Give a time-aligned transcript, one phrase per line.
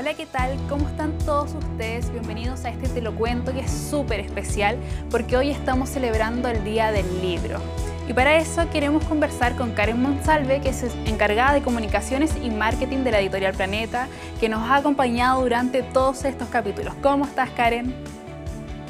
[0.00, 0.56] Hola, ¿qué tal?
[0.66, 2.10] ¿Cómo están todos ustedes?
[2.10, 4.78] Bienvenidos a este Te lo cuento que es súper especial
[5.10, 7.60] porque hoy estamos celebrando el Día del Libro.
[8.08, 13.04] Y para eso queremos conversar con Karen Monsalve, que es encargada de comunicaciones y marketing
[13.04, 14.08] de la editorial Planeta,
[14.40, 16.94] que nos ha acompañado durante todos estos capítulos.
[17.02, 17.94] ¿Cómo estás, Karen?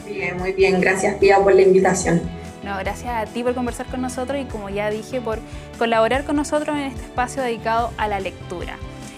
[0.07, 0.81] Bien, muy bien.
[0.81, 2.23] Gracias, Pia, por la invitación.
[2.63, 5.41] No, gracias a ti por conversar con nosotros y como ya dije, por
[5.77, 8.77] colaborar con nosotros en este espacio dedicado a la lectura.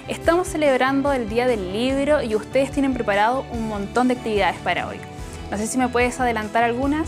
[0.09, 4.89] Estamos celebrando el Día del Libro y ustedes tienen preparado un montón de actividades para
[4.89, 4.97] hoy.
[5.49, 7.07] No sé si me puedes adelantar algunas.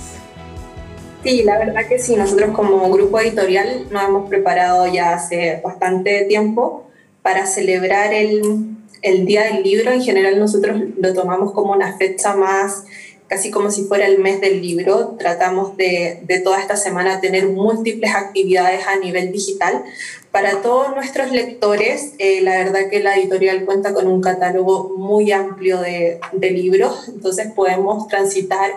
[1.25, 2.15] Sí, la verdad que sí.
[2.15, 6.89] Nosotros como grupo editorial nos hemos preparado ya hace bastante tiempo
[7.21, 9.91] para celebrar el, el Día del Libro.
[9.91, 12.85] En general nosotros lo tomamos como una fecha más
[13.29, 15.17] casi como si fuera el mes del libro.
[15.19, 19.83] Tratamos de, de, toda esta semana tener múltiples actividades a nivel digital.
[20.31, 25.33] Para todos nuestros lectores, eh, la verdad que la editorial cuenta con un catálogo muy
[25.33, 28.73] amplio de, de libros, entonces podemos transitar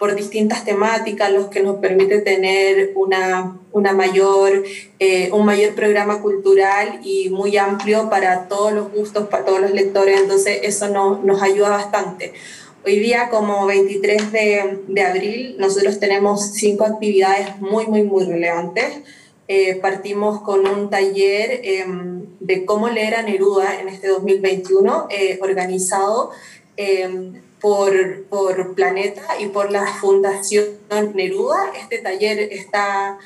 [0.00, 4.64] por distintas temáticas, los que nos permite tener una, una mayor,
[4.98, 9.72] eh, un mayor programa cultural y muy amplio para todos los gustos, para todos los
[9.72, 12.32] lectores, entonces eso no, nos ayuda bastante.
[12.82, 19.00] Hoy día, como 23 de, de, abril, nosotros tenemos cinco actividades muy, muy, muy relevantes.
[19.48, 21.84] Eh, partimos con un taller eh,
[22.40, 26.30] de cómo leer a Neruda en este 2021, eh, organizado
[27.60, 30.64] por, por, Planeta y por la Fundación
[31.12, 31.58] Neruda.
[31.78, 33.18] Este taller está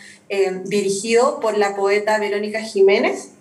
[0.65, 3.34] dirigido por la poeta Verónica Jiménez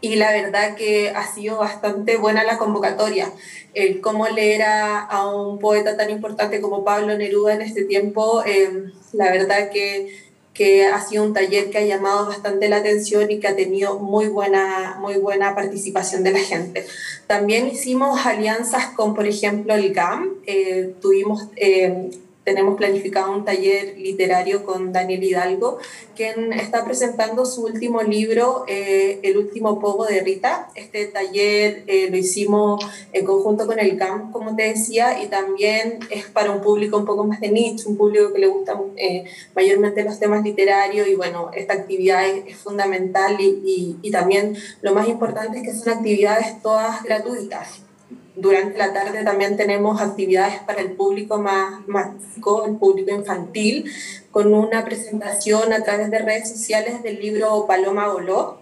[0.00, 3.32] y la verdad que ha sido bastante buena la convocatoria.
[3.74, 8.42] El cómo leer a, a un poeta tan importante como Pablo Neruda en este tiempo,
[8.44, 10.08] eh, la verdad que,
[10.52, 13.98] que, ha sido un taller que ha llamado bastante la atención y que ha tenido
[13.98, 16.86] muy buena, muy buena participación de la gente.
[17.26, 21.48] También hicimos alianzas con, por ejemplo, el GAM, eh, tuvimos...
[21.56, 22.10] Eh,
[22.46, 25.78] tenemos planificado un taller literario con Daniel Hidalgo,
[26.14, 30.70] quien está presentando su último libro, eh, El último pogo de Rita.
[30.76, 35.98] Este taller eh, lo hicimos en conjunto con el CAMP, como te decía, y también
[36.08, 39.24] es para un público un poco más de nicho, un público que le gustan eh,
[39.56, 44.94] mayormente los temas literarios, y bueno, esta actividad es, fundamental y, y, y también lo
[44.94, 47.85] más importante es que son actividades todas gratuitas
[48.36, 52.10] durante la tarde también tenemos actividades para el público más, más
[52.66, 53.90] el público infantil,
[54.30, 58.58] con una presentación a través de redes sociales del libro Paloma Goló.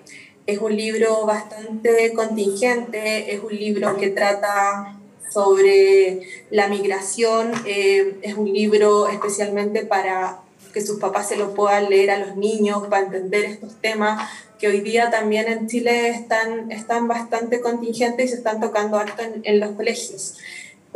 [0.46, 4.96] Es un libro bastante contingente, es un libro que trata
[5.28, 6.20] sobre
[6.50, 10.43] la migración, eh, es un libro especialmente para
[10.74, 14.66] que sus papás se lo puedan leer a los niños, para entender estos temas, que
[14.66, 19.40] hoy día también en Chile están, están bastante contingentes y se están tocando harto en,
[19.44, 20.36] en los colegios.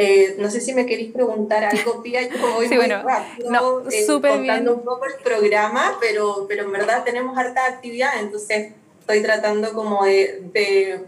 [0.00, 3.50] Eh, no sé si me queréis preguntar algo, Pía, yo voy sí, muy bueno, rápido
[3.50, 4.68] no, eh, contando bien.
[4.68, 10.04] un poco el programa, pero, pero en verdad tenemos harta actividad, entonces estoy tratando como
[10.04, 11.00] de, de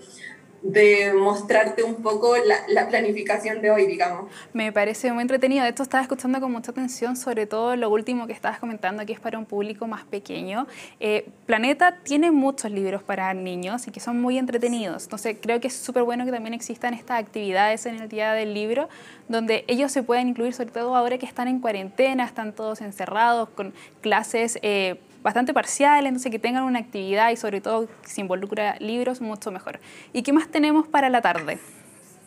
[0.63, 4.31] de mostrarte un poco la, la, planificación de hoy, digamos.
[4.53, 5.65] Me parece muy entretenido.
[5.65, 9.13] De hecho, estaba escuchando con mucha atención, sobre todo lo último que estabas comentando, que
[9.13, 10.67] es para un público más pequeño.
[10.99, 15.05] Eh, Planeta tiene muchos libros para niños y que son muy entretenidos.
[15.05, 18.53] Entonces, creo que es súper bueno que también existan estas actividades en el Día del
[18.53, 18.89] Libro,
[19.29, 23.49] donde ellos se pueden incluir, sobre todo ahora que están en cuarentena, están todos encerrados,
[23.51, 23.73] con
[24.03, 24.59] clases...
[24.63, 29.51] Eh, bastante parcial, entonces que tengan una actividad y sobre todo se involucra libros, mucho
[29.51, 29.81] mejor.
[30.13, 31.59] ¿Y qué más tenemos para la tarde?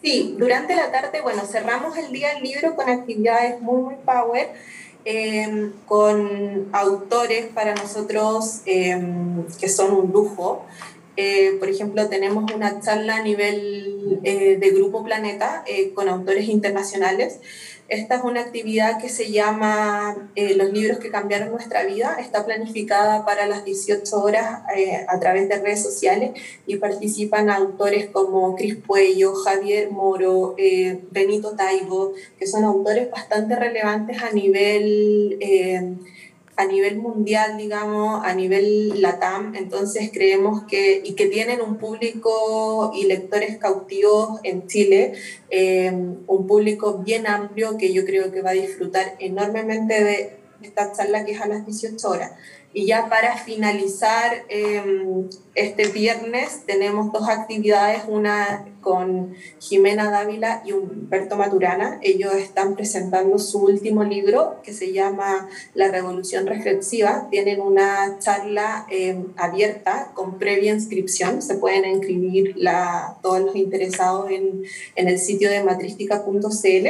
[0.04, 4.50] Sí, durante la tarde, bueno, cerramos el día del libro con actividades muy, muy power,
[5.06, 9.02] eh, con autores para nosotros eh,
[9.60, 10.66] que son un lujo.
[11.16, 16.50] Eh, por ejemplo, tenemos una charla a nivel eh, de Grupo Planeta eh, con autores
[16.50, 17.40] internacionales.
[17.94, 22.18] Esta es una actividad que se llama Los libros que cambiaron nuestra vida.
[22.20, 24.64] Está planificada para las 18 horas
[25.08, 26.32] a través de redes sociales
[26.66, 30.56] y participan autores como Cris Puello, Javier Moro,
[31.12, 35.38] Benito Taibo, que son autores bastante relevantes a nivel
[36.56, 42.92] a nivel mundial, digamos, a nivel LATAM, entonces creemos que, y que tienen un público
[42.96, 45.14] y lectores cautivos en Chile,
[45.50, 45.92] eh,
[46.28, 51.26] un público bien amplio que yo creo que va a disfrutar enormemente de esta charla
[51.26, 52.32] que es a las 18 horas.
[52.76, 60.74] Y ya para finalizar em, este viernes tenemos dos actividades, una con Jimena Dávila y
[60.74, 62.00] Humberto Maturana.
[62.02, 67.28] Ellos están presentando su último libro que se llama La Revolución Reflexiva.
[67.30, 71.44] Tienen una charla em, abierta con previa inscripción.
[71.44, 74.64] Se pueden inscribir la, todos los interesados en,
[74.96, 76.88] en el sitio de matrística.cl.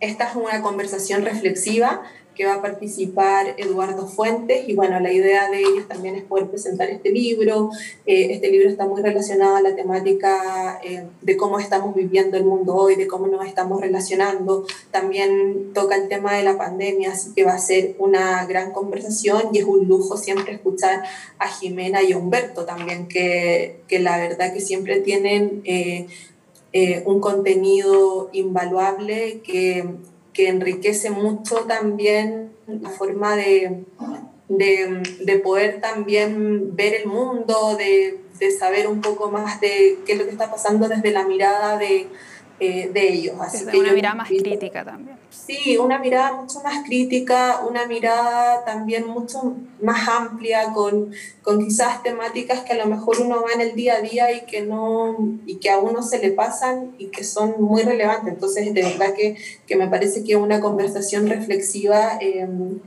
[0.00, 2.02] Esta es una conversación reflexiva
[2.34, 6.48] que va a participar Eduardo Fuentes y bueno, la idea de ellos también es poder
[6.48, 7.70] presentar este libro.
[8.06, 12.44] Eh, este libro está muy relacionado a la temática eh, de cómo estamos viviendo el
[12.44, 14.66] mundo hoy, de cómo nos estamos relacionando.
[14.90, 19.50] También toca el tema de la pandemia, así que va a ser una gran conversación
[19.52, 21.02] y es un lujo siempre escuchar
[21.38, 25.62] a Jimena y a Humberto también, que, que la verdad que siempre tienen...
[26.74, 29.84] Eh, un contenido invaluable que
[30.32, 33.84] que enriquece mucho también la forma de,
[34.48, 40.18] de, poder también ver el mundo, de, de, saber un poco más de qué es
[40.18, 42.08] lo que está pasando desde la mirada de,
[42.62, 43.34] eh, de ellos.
[43.40, 45.16] Así que una mirada más crítica también.
[45.30, 51.12] Sí, una mirada mucho más crítica, una mirada también mucho más amplia, con,
[51.42, 54.42] con quizás temáticas que a lo mejor uno va en el día a día y
[54.42, 55.16] que, no,
[55.46, 58.34] y que a uno se le pasan y que son muy relevantes.
[58.34, 59.36] Entonces, de verdad que,
[59.66, 62.18] que me parece que una conversación reflexiva.
[62.20, 62.80] Em,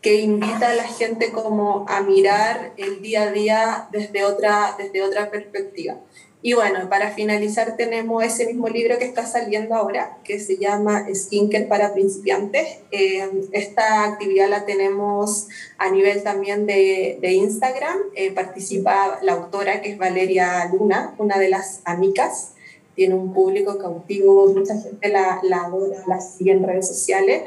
[0.00, 5.02] que invita a la gente como a mirar el día a día desde otra, desde
[5.02, 5.98] otra perspectiva.
[6.42, 11.06] Y bueno, para finalizar tenemos ese mismo libro que está saliendo ahora, que se llama
[11.12, 12.78] Skincare para principiantes.
[12.90, 17.98] Eh, esta actividad la tenemos a nivel también de, de Instagram.
[18.14, 22.52] Eh, participa la autora, que es Valeria Luna, una de las amigas
[22.94, 27.44] tiene un público cautivo, mucha gente la, la adora, la sigue en redes sociales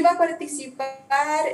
[0.00, 0.88] va a participar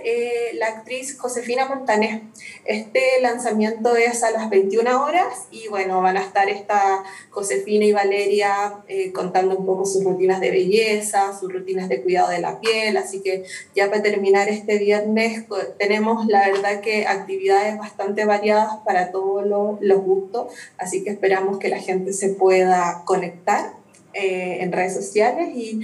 [0.05, 2.23] eh, la actriz Josefina Montané.
[2.65, 7.93] Este lanzamiento es a las 21 horas y bueno, van a estar esta Josefina y
[7.93, 12.61] Valeria eh, contando un poco sus rutinas de belleza, sus rutinas de cuidado de la
[12.61, 13.45] piel, así que
[13.75, 15.45] ya para terminar este viernes
[15.79, 19.47] tenemos la verdad que actividades bastante variadas para todos
[19.81, 23.75] los gustos, así que esperamos que la gente se pueda conectar
[24.19, 25.83] eh, en redes sociales y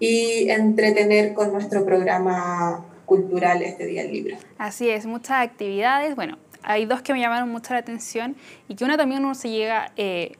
[0.00, 4.36] y entretener con nuestro programa cultural este día del libro.
[4.58, 6.16] Así es, muchas actividades.
[6.16, 8.34] Bueno, hay dos que me llamaron mucho la atención
[8.66, 9.92] y que una también uno se llega...
[9.96, 10.32] Eh,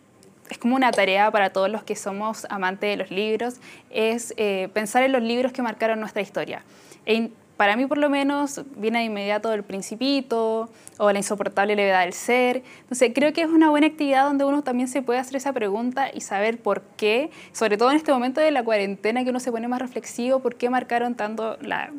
[0.49, 4.69] es como una tarea para todos los que somos amantes de los libros, es eh,
[4.73, 6.65] pensar en los libros que marcaron nuestra historia.
[7.07, 7.31] E
[7.61, 12.15] para mí por lo menos viene de inmediato El Principito o La insoportable levedad del
[12.15, 12.63] ser.
[12.81, 16.09] Entonces creo que es una buena actividad donde uno también se puede hacer esa pregunta
[16.11, 19.53] y saber por qué, sobre todo en este momento de la cuarentena que uno se
[19.53, 21.93] pone más reflexivo, por qué marcaron tanto la,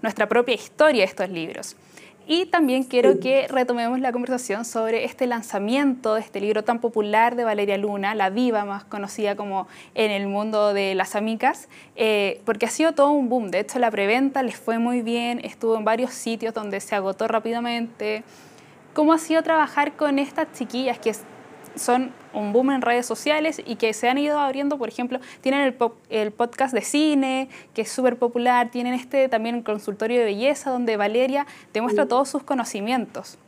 [0.00, 1.74] nuestra propia historia estos libros.
[2.32, 7.34] Y también quiero que retomemos la conversación sobre este lanzamiento de este libro tan popular
[7.34, 9.66] de Valeria Luna, la diva más conocida como
[9.96, 13.50] en el mundo de las amicas, eh, porque ha sido todo un boom.
[13.50, 17.26] De hecho, la preventa les fue muy bien, estuvo en varios sitios donde se agotó
[17.26, 18.22] rápidamente.
[18.94, 21.12] ¿Cómo ha sido trabajar con estas chiquillas que
[21.74, 25.62] son un boom en redes sociales y que se han ido abriendo, por ejemplo, tienen
[25.62, 25.76] el,
[26.10, 30.70] el podcast de cine, que es súper popular, tienen este también el consultorio de belleza,
[30.70, 33.38] donde Valeria demuestra todos sus conocimientos.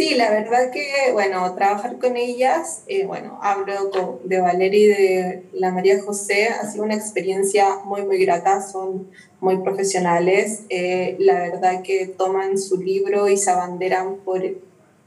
[0.00, 5.42] Sí, la verdad que, bueno, trabajar con ellas, eh, bueno, hablo de Valeria y de
[5.52, 9.10] la María José, ha sido una experiencia muy, muy grata, son
[9.40, 14.42] muy profesionales, eh, la verdad que toman su libro y se abanderan por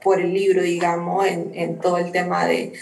[0.04, 2.74] por el libro, digamos, en, en todo el tema de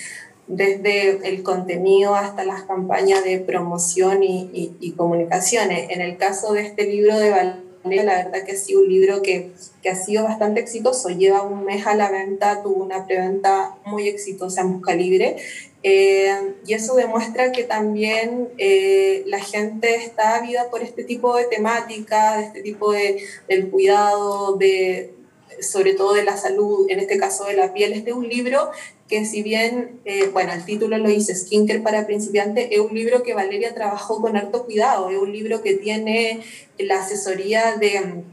[0.48, 5.90] desde el contenido hasta las campañas de promoción y, y, comunicaciones.
[5.92, 9.22] En el caso de este libro de Valeria, la verdad que ha sido un libro
[9.22, 11.10] que, que, ha sido bastante exitoso.
[11.10, 15.38] Lleva un mes a la venta, tuvo una preventa muy exitosa en Busca Libre.
[15.84, 21.46] Eh, y eso demuestra que también eh, la gente está ávida por este tipo de
[21.46, 25.14] temática, de este tipo de, del cuidado, de,
[25.60, 27.94] sobre todo de la salud, en este caso de la piel.
[27.94, 28.72] Es un libro
[29.08, 33.24] que si bien, eh, bueno, el título lo dice Skincare para principiantes, es un libro
[33.24, 36.42] que Valeria trabajó con harto cuidado, es un libro que tiene
[36.80, 38.24] la asesoría de,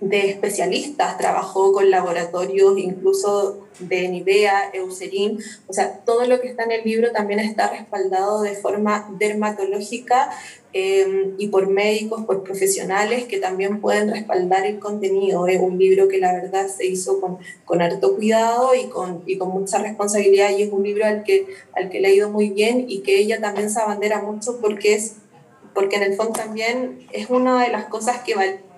[0.00, 6.64] de especialistas, trabajó con laboratorios incluso de Nivea, Eucerin, o sea, todo lo que está
[6.64, 10.30] en el libro también está respaldado de forma dermatológica
[10.72, 15.48] Em, y por médicos, por profesionales que también pueden respaldar el contenido.
[15.48, 19.36] Es un libro que la verdad se hizo con, con harto cuidado y con, y
[19.36, 22.50] con mucha responsabilidad y es un libro al que, al que le ha ido muy
[22.50, 25.16] bien y que ella también se abandera mucho porque, es,
[25.74, 28.34] porque en el fondo también es una de las cosas que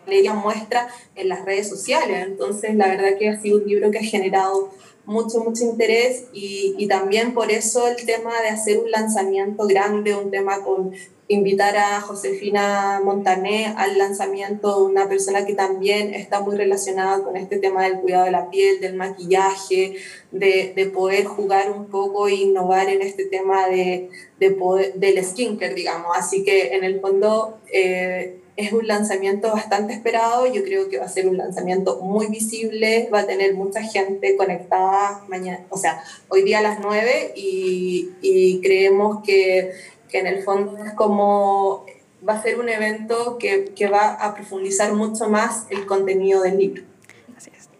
[0.07, 2.27] ella muestra en las redes sociales.
[2.27, 4.71] Entonces, la verdad que ha sido un libro que ha generado
[5.04, 10.14] mucho, mucho interés y, y, también por eso el tema de hacer un lanzamiento grande,
[10.14, 10.92] un tema con
[11.28, 17.59] invitar a Josefina Montané al lanzamiento una persona que también está muy relacionada con este
[17.59, 19.97] tema del cuidado de la piel, del maquillaje,
[20.30, 25.25] de, de poder jugar un poco e innovar en este tema de, de poder, del
[25.25, 26.16] skincare, digamos.
[26.16, 27.59] Así que en el fondo...
[27.73, 32.26] Eh, es un lanzamiento bastante esperado, yo creo que va a ser un lanzamiento muy
[32.26, 37.32] visible, va a tener mucha gente conectada mañana, o sea, hoy día a las 9
[37.35, 39.73] y, y creemos que,
[40.09, 41.87] que, en el fondo es como,
[42.28, 46.59] va a ser un evento que, que va a profundizar mucho más el contenido del
[46.59, 46.82] libro.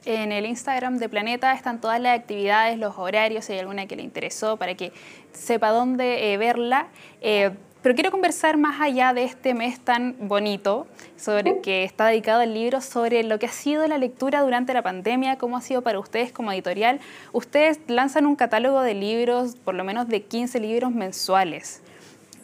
[0.05, 3.95] En el Instagram de Planeta están todas las actividades, los horarios, si hay alguna que
[3.95, 4.93] le interesó, para que
[5.33, 6.89] sepa dónde eh, verla.
[7.21, 7.53] Eh,
[7.83, 10.87] pero quiero conversar más allá de este mes tan bonito,
[11.17, 14.83] sobre que está dedicado al libro, sobre lo que ha sido la lectura durante la
[14.83, 17.01] pandemia, cómo ha sido para ustedes como editorial.
[17.33, 21.83] Ustedes lanzan un catálogo de libros, por lo menos de 15 libros mensuales.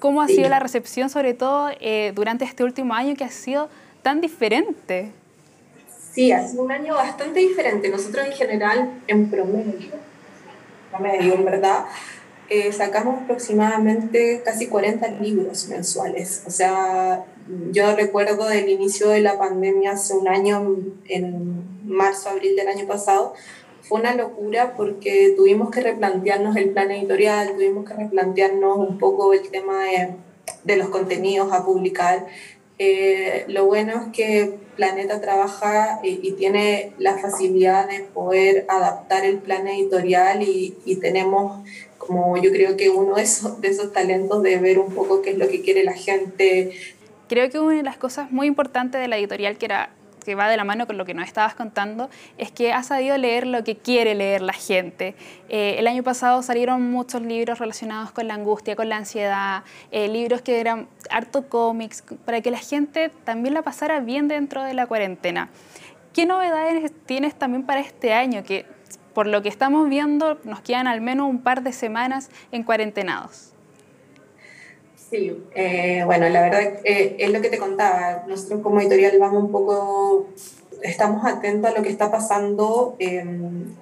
[0.01, 3.69] ¿Cómo ha sido la recepción, sobre todo eh, durante este último año que ha sido
[4.03, 5.11] tan diferente?
[6.13, 7.89] Sí, ha sido un año bastante diferente.
[7.89, 9.91] Nosotros en general, en promedio,
[10.91, 11.85] promedio, en verdad,
[12.51, 16.43] eh, sacamos aproximadamente casi 40 libros mensuales.
[16.47, 17.25] O sea,
[17.73, 20.77] yo recuerdo del inicio de la pandemia hace un año,
[21.09, 23.35] en marzo, abril del año pasado,
[23.83, 29.33] fue una locura porque tuvimos que replantearnos el plan editorial, tuvimos que replantearnos un poco
[29.33, 30.15] el tema de,
[30.65, 32.27] de los contenidos a publicar.
[32.79, 39.25] Eh, lo bueno es que Planeta trabaja y, y, tiene la facilidad de poder adaptar
[39.25, 41.67] el plan editorial y, y tenemos
[42.09, 45.31] como yo creo que uno de esos, de esos talentos de ver un poco qué
[45.31, 46.73] es lo que quiere la gente.
[47.29, 49.91] Creo que una de las cosas muy importantes de la editorial que era
[50.25, 53.17] que va de la mano con lo que nos estabas contando, es que ha sabido
[53.17, 55.15] leer lo que quiere leer la gente.
[55.49, 60.07] Eh, el año pasado salieron muchos libros relacionados con la angustia, con la ansiedad, eh,
[60.09, 64.75] libros que eran harto cómics, para que la gente también la pasara bien dentro de
[64.75, 65.49] la cuarentena.
[66.13, 68.45] ¿Qué novedades tienes también para este año?
[68.45, 68.67] Que
[69.19, 73.51] por lo que estamos viendo, nos quedan al menos un par de semanas en cuarentenados.
[74.95, 78.23] Sí, eh, bueno, la verdad eh, es lo que te contaba.
[78.29, 80.29] Nosotros como editorial vamos un poco,
[80.85, 83.75] estamos atentos a lo que está pasando en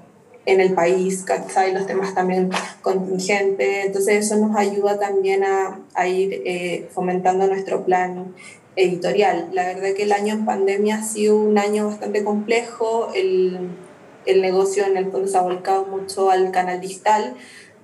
[0.46, 1.74] el país, ¿cachai?
[1.74, 2.48] Los temas también
[2.80, 3.84] contingentes.
[3.84, 8.34] Entonces eso nos ayuda también a, a ir eh, fomentando nuestro plan
[8.74, 9.50] editorial.
[9.52, 13.10] La verdad que el año en pandemia ha sido un año bastante complejo.
[13.14, 13.84] El,
[14.26, 17.34] el negocio en el fondo se ha volcado mucho al canal digital.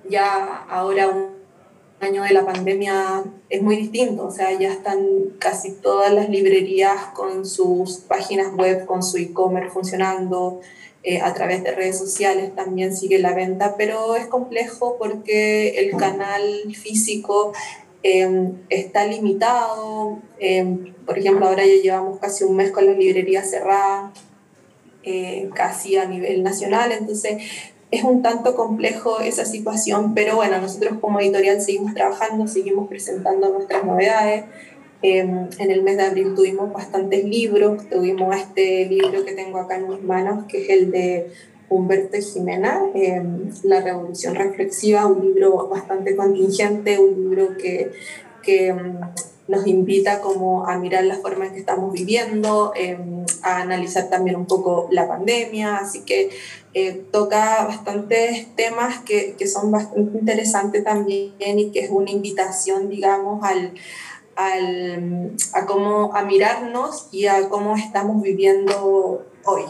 [0.09, 1.33] Ya ahora un
[1.99, 5.05] año de la pandemia es muy distinto, o sea, ya están
[5.39, 10.61] casi todas las librerías con sus páginas web, con su e-commerce funcionando.
[11.05, 15.97] Eh, a través de redes sociales también sigue la venta, pero es complejo porque el
[15.97, 16.41] canal
[16.73, 17.51] físico
[18.03, 20.19] eh, está limitado.
[20.39, 24.17] Eh, por ejemplo, ahora ya llevamos casi un mes con las librerías cerradas
[25.03, 27.37] eh, casi a nivel nacional, entonces
[27.93, 33.49] es un tanto complejo esa situación, pero bueno, nosotros como editorial seguimos trabajando, seguimos presentando
[33.49, 34.45] nuestras novedades.
[35.03, 39.75] Em, en el mes de abril tuvimos bastantes libros, tuvimos este libro que tengo acá
[39.75, 41.27] en mis manos, que es el de
[41.69, 47.91] Humberto Jimena, em, La Revolución Reflexiva, un libro bastante contingente, un libro que,
[48.41, 49.01] que em,
[49.53, 54.35] nos invita como a mirar la forma en que estamos viviendo, em, a analizar también
[54.35, 56.31] un poco la pandemia, así que
[56.73, 62.89] eh, toca bastantes temas que, que, son bastante interesantes también y que es una invitación,
[62.89, 63.73] digamos, al,
[64.35, 69.63] al, a, cómo, a mirarnos y a cómo estamos viviendo hoy.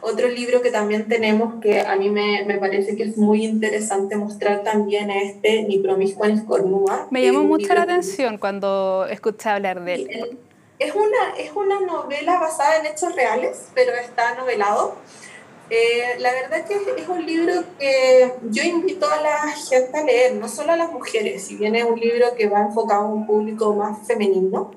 [0.00, 4.16] Otro libro que también tenemos que a mí me, me parece que es muy interesante
[4.16, 7.08] mostrar también este, Ni promiscua ni cornúa.
[7.10, 10.38] Me llamó mucho la atención cuando escuché hablar de él.
[10.78, 14.96] Es una, es una novela basada en hechos reales, pero está novelado.
[15.68, 20.34] Eh, la verdad que es un libro que yo invito a la gente a leer,
[20.34, 23.26] no solo a las mujeres, si bien es un libro que va enfocado a un
[23.26, 24.70] público más femenino,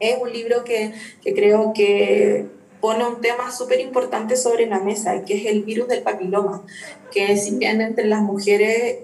[0.00, 2.46] es un libro que, que creo que
[2.80, 6.64] pone un tema súper importante sobre la mesa, que es el virus del papiloma,
[7.10, 8.98] que si bien entre las mujeres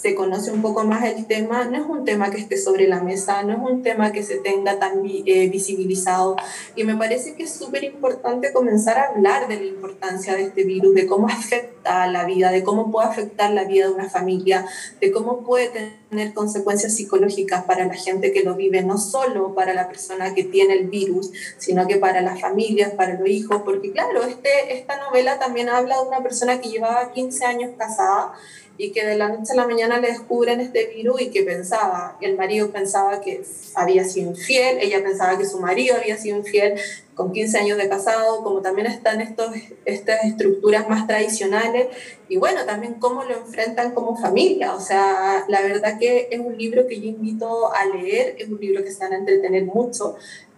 [0.00, 3.02] se conoce un poco más el tema, no es un tema que esté sobre la
[3.02, 6.36] mesa, no es un tema que se tenga tan eh, visibilizado.
[6.74, 10.64] Y me parece que es súper importante comenzar a hablar de la importancia de este
[10.64, 14.66] virus, de cómo afecta la vida, de cómo puede afectar la vida de una familia,
[15.00, 15.70] de cómo puede
[16.10, 20.44] tener consecuencias psicológicas para la gente que lo vive, no solo para la persona que
[20.44, 24.98] tiene el virus, sino que para las familias, para los hijos, porque claro, este, esta
[25.00, 28.34] novela también habla de una persona que llevaba 15 años casada
[28.78, 32.16] y que de la noche a la mañana le descubren este virus y que pensaba,
[32.20, 33.42] el marido pensaba que
[33.74, 36.74] había sido infiel, ella pensaba que su marido había sido infiel
[37.14, 39.50] con 15 años de casado, como también están estos,
[39.86, 41.88] estas estructuras más tradicionales
[42.28, 46.58] y bueno, también cómo lo enfrentan como familia, o sea, la verdad que es un
[46.58, 50.16] libro que yo invito a leer, es un libro que se van a entretener mucho,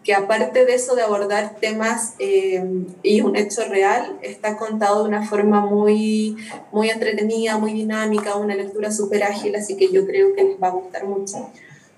[0.09, 2.65] que aparte de eso de abordar temas eh,
[3.03, 6.35] y un hecho real, está contado de una forma muy,
[6.73, 10.69] muy entretenida, muy dinámica, una lectura súper ágil, así que yo creo que les va
[10.69, 11.51] a gustar mucho.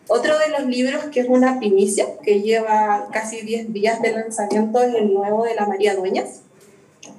[0.09, 4.83] Otro de los libros que es una primicia, que lleva casi 10 días de lanzamiento,
[4.83, 6.41] es el nuevo de la María Dueñas.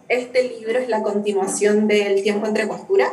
[0.10, 3.08] Este libro es la continuación del Tiempo entre Costura.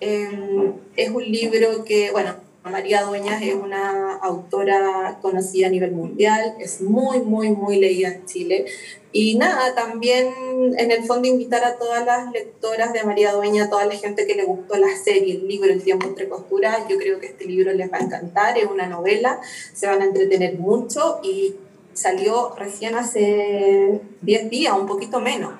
[0.00, 6.56] Eh, es un libro que, bueno, María Dueñas es una autora conocida a nivel mundial,
[6.58, 8.66] es muy, muy, muy leída en Chile.
[9.12, 10.32] Y nada, también
[10.76, 14.26] en el fondo invitar a todas las lectoras de María Dueña, a toda la gente
[14.26, 17.46] que le gustó la serie, el libro El tiempo entre costuras, yo creo que este
[17.46, 19.40] libro les va a encantar, es una novela,
[19.72, 21.56] se van a entretener mucho y
[21.94, 25.54] salió recién hace 10 días, un poquito menos.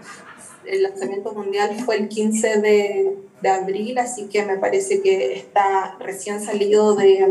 [0.65, 5.97] El lanzamiento mundial fue el 15 de, de abril, así que me parece que está
[5.99, 7.27] recién salido de,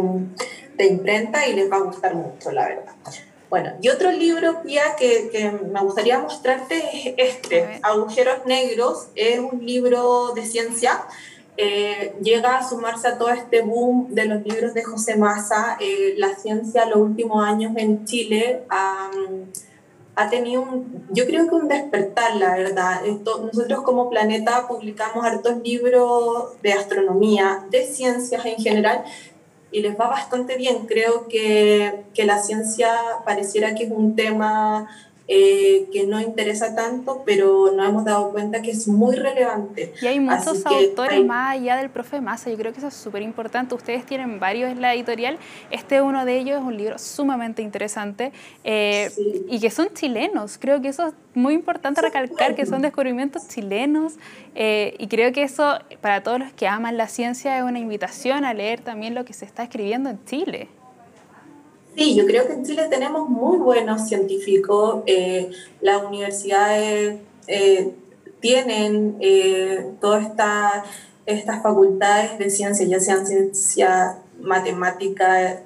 [0.77, 2.95] de, imprenta y les va a gustar mucho, la verdad.
[3.49, 6.75] Bueno, y otro libro, Pia, que, que me gustaría mostrarte
[7.17, 11.01] es este, Agujeros Negros, es un libro de ciencia,
[11.61, 16.13] eh, llega a sumarse a todo este boom de los libros de José Massa, eh,
[16.15, 18.63] la ciencia los últimos años en Chile
[20.19, 23.01] ha tenido un, yo creo que un despertar, la verdad.
[23.05, 29.05] Nosotros como planeta publicamos hartos libros de astronomía, de ciencias en general,
[29.71, 30.87] y les va bastante bien.
[30.87, 32.91] Creo que, que la ciencia
[33.23, 34.89] pareciera que es un tema
[35.31, 39.93] eh, que no interesa tanto, pero nos hemos dado cuenta que es muy relevante.
[40.01, 43.21] Y hay muchos autores más allá del profe Massa, yo creo que eso es súper
[43.21, 43.75] importante.
[43.75, 45.37] Ustedes tienen varios en la editorial,
[45.69, 48.31] este uno de ellos es un libro sumamente interesante
[48.63, 49.11] eh,
[49.47, 50.57] y que son chilenos.
[50.57, 54.15] Creo que eso es muy importante recalcar, que son descubrimientos chilenos
[54.55, 58.45] eh, y creo que eso para todos los que aman la ciencia es una invitación
[58.45, 60.69] a leer también lo que se está escribiendo en Chile.
[61.95, 65.03] Sí, yo creo que en Chile tenemos muy buenos científicos.
[65.05, 65.49] Eh,
[65.81, 67.93] las universidades eh,
[68.39, 70.27] tienen eh, todas
[71.25, 75.61] estas facultades de ciencia, ya sean ciencia matemática,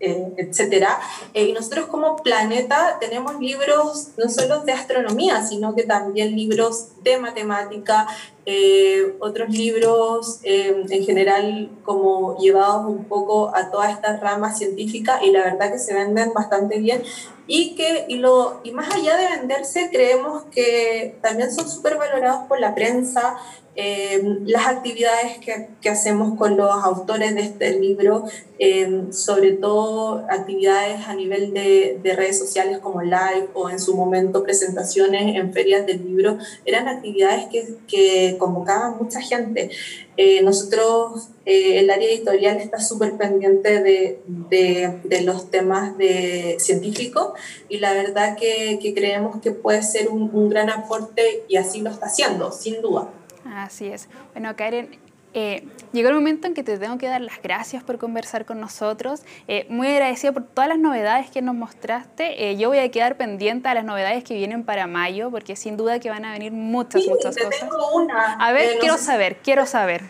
[0.00, 0.98] eh, etcétera.
[1.34, 6.88] Eh, y nosotros como planeta tenemos libros no solo de astronomía, sino que también libros
[7.02, 8.06] de matemática,
[8.46, 15.30] eh, otros libros en general como llevados un poco a todas estas ramas científicas y
[15.30, 17.02] la verdad que se venden bastante bien
[17.46, 22.46] y que y lo y más allá de venderse creemos que también son súper valorados
[22.48, 23.38] por la prensa
[23.76, 28.24] Em, las actividades que, que, hacemos con los autores de este libro,
[28.58, 33.96] em, sobre todo actividades a nivel de, de, redes sociales como live o en su
[33.96, 39.70] momento presentaciones en ferias del libro, eran actividades que, que convocaban mucha gente.
[40.16, 47.32] Eh, nosotros, eh, el área editorial está súper pendiente de, de, los temas de científicos
[47.68, 52.06] y la verdad que, creemos que puede ser un gran aporte y así lo está
[52.06, 53.08] haciendo, sin duda.
[53.44, 54.08] Así es.
[54.32, 54.98] Bueno, Karen,
[55.32, 58.60] eh, llegó el momento en que te tengo que dar las gracias por conversar con
[58.60, 59.22] nosotros.
[59.48, 62.50] Eh, muy agradecida por todas las novedades que nos mostraste.
[62.50, 65.76] Eh, yo voy a quedar pendiente a las novedades que vienen para mayo, porque sin
[65.76, 67.60] duda que van a venir muchas, muchas cosas.
[67.60, 68.34] Tengo una.
[68.34, 70.02] A ver, quiero saber, quiero saber.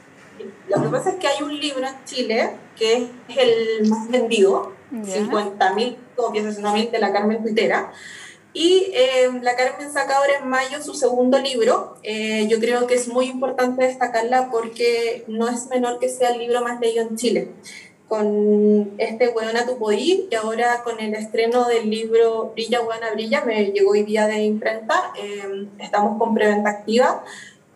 [0.68, 4.72] Lo que pasa es que hay un libro en Chile que es el más vendido,
[4.90, 7.92] 50.000 copias, 60.000 de la Carmen Tuitera
[8.52, 11.96] y eh, la Carmen saca ahora en mayo su segundo libro.
[12.02, 16.38] Eh, yo creo que es muy importante destacarla porque no es menor que sea el
[16.38, 17.48] libro más leído en Chile.
[18.08, 23.44] Con este Buena tu Poder y ahora con el estreno del libro Brilla, Buena, Brilla,
[23.44, 25.12] me llegó hoy día de imprenta.
[25.16, 27.24] Eh, estamos con preventa activa.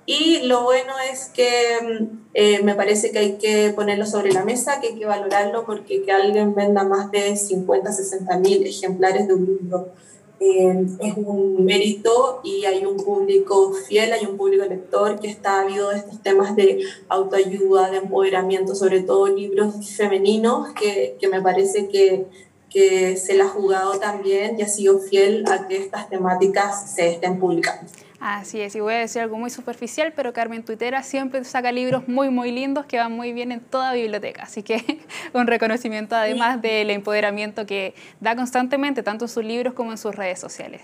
[0.07, 4.89] Y lo bueno es que me parece que hay que ponerlo sobre la mesa, que
[4.89, 9.47] hay que valorarlo porque que alguien venda más de 50, 60 mil ejemplares de un
[9.47, 9.95] libro
[10.41, 15.61] eh, es un mérito y hay un público fiel, hay un público lector que está
[15.61, 21.41] habido de estos temas de autoayuda, de empoderamiento, sobre todo libros femeninos, que, que me
[21.41, 22.27] parece que,
[22.69, 27.09] que se la ha jugado también y ha sido fiel a que estas temáticas se
[27.09, 27.91] estén publicando.
[28.27, 32.09] Así es, y voy a decir algo muy superficial, pero Carmen Tuitera siempre saca libros
[32.09, 34.45] muy, muy lindos que van muy bien en toda biblioteca.
[34.45, 39.91] Así que un reconocimiento además del empoderamiento que da constantemente, tanto en sus libros como
[39.91, 40.81] en sus redes sociales.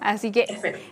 [0.00, 0.46] Así que,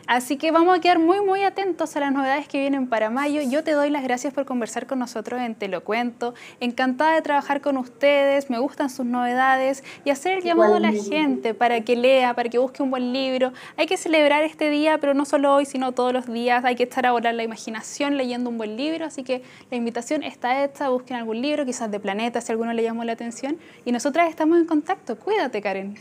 [0.07, 3.43] así que vamos a quedar muy, muy atentos a las novedades que vienen para mayo.
[3.43, 6.35] Yo te doy las gracias por conversar con nosotros en Te lo cuento.
[6.61, 10.93] Encantada de trabajar con ustedes, me gustan sus novedades y hacer el llamado a la
[10.93, 13.53] gente para que lea, para que busque un buen libro.
[13.77, 16.65] Hay que celebrar este día, pero no solo hoy, sino todos los días.
[16.65, 19.05] Hay que estar a volar la imaginación leyendo un buen libro.
[19.05, 22.83] Así que la invitación está hecha, busquen algún libro, quizás de Planeta, si alguno le
[22.83, 23.59] llamó la atención.
[23.85, 25.17] Y nosotras estamos en contacto.
[25.19, 25.97] Cuídate, Karen.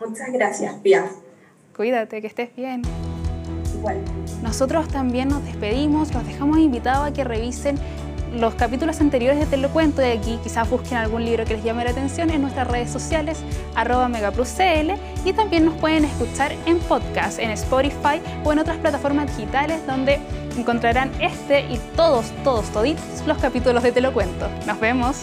[0.00, 1.10] Muchas gracias, Pia.
[1.76, 2.82] Cuídate, que estés bien.
[4.42, 7.76] Nosotros también nos despedimos, los dejamos invitados a que revisen
[8.38, 11.64] los capítulos anteriores de Te lo cuento de aquí, quizás busquen algún libro que les
[11.64, 13.38] llame la atención en nuestras redes sociales,
[13.74, 14.92] arroba megapluscl,
[15.24, 20.18] y también nos pueden escuchar en podcast, en Spotify o en otras plataformas digitales donde
[20.56, 24.48] encontrarán este y todos, todos, toditos los capítulos de Te lo cuento.
[24.66, 25.22] Nos vemos.